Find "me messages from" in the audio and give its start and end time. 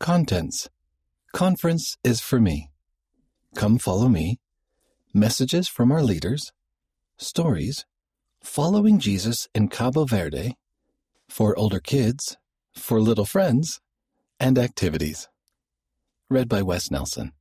4.08-5.92